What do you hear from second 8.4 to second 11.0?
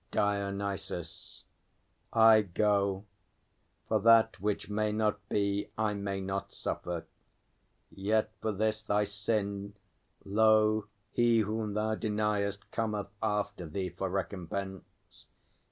for this thy sin, lo,